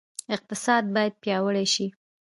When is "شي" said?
1.73-1.87